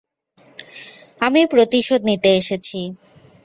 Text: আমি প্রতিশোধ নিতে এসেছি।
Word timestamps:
আমি 1.21 1.41
প্রতিশোধ 1.51 2.01
নিতে 2.09 2.29
এসেছি। 2.35 2.79